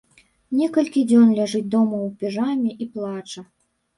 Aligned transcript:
Некалькі 0.59 1.01
дзён 1.11 1.27
ляжыць 1.41 1.69
дома 1.75 1.97
ў 2.07 2.09
піжаме 2.21 2.71
і 2.87 2.91
плача. 2.95 3.41